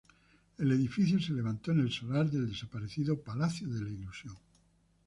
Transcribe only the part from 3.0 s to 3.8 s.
Palacio